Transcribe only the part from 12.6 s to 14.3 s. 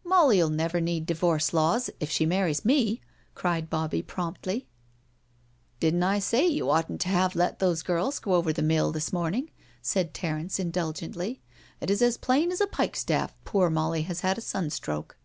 a pikestaff poor Molly has